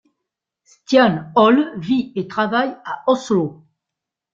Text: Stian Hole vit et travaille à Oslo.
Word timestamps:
Stian 0.63 1.29
Hole 1.35 1.73
vit 1.77 2.11
et 2.15 2.27
travaille 2.27 2.75
à 2.85 3.03
Oslo. 3.05 3.63